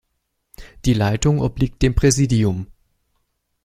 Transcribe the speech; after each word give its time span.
Die 0.85 0.95
Leitung 0.95 1.39
obliegt 1.41 1.83
dem 1.83 1.93
Präsidium. 1.93 2.65